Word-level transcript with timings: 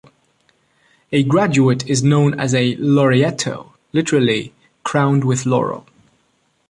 A 1.11 1.21
graduate 1.21 1.87
is 1.87 2.01
known 2.01 2.39
as 2.39 2.55
a 2.55 2.75
"laureato", 2.77 3.73
literally 3.93 4.51
"crowned 4.83 5.23
with 5.23 5.45
laurel. 5.45 5.85